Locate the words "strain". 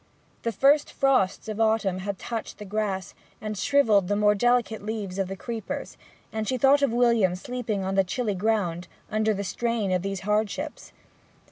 9.43-9.91